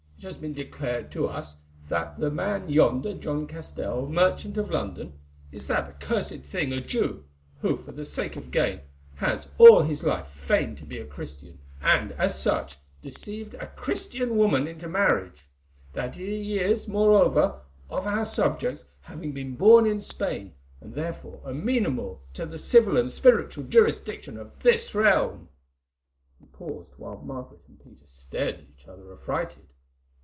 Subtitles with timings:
[0.17, 1.57] It has been declared to us
[1.89, 5.17] that the man yonder, John Castell, merchant of London,
[5.51, 7.25] is that accursed thing, a Jew,
[7.61, 8.81] who for the sake of gain
[9.15, 14.37] has all his life feigned to be a Christian, and, as such, deceived a Christian
[14.37, 15.49] woman into marriage;
[15.93, 17.59] that he is, moreover,
[17.89, 23.09] of our subjects, having been born in Spain, and therefore amenable to the civil and
[23.09, 25.49] spiritual jurisdiction of this realm."
[26.39, 29.65] He paused, while Margaret and Peter stared at each other affrighted.